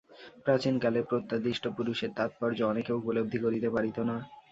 প্রাচীনকালে 0.45 0.99
প্রত্যাদিষ্ট 1.03 1.63
পুরুষের 1.77 2.11
তাৎপর্য 2.17 2.59
অনেকে 2.63 2.91
উপলব্ধি 2.93 3.39
করিতে 3.39 3.69
পারিত 3.69 3.97
না। 4.09 4.15